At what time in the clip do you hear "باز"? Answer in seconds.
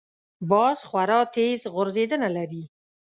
0.51-0.79